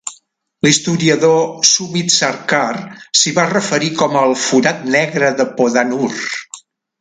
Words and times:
L'historiador 0.67 1.43
Sumit 1.71 2.09
Sarkar 2.15 2.71
s'hi 3.21 3.35
va 3.37 3.45
referir 3.53 3.93
com 4.01 4.19
el 4.23 4.35
"forat 4.47 4.81
negre 4.97 5.31
de 5.43 5.47
Podanur". 5.61 6.11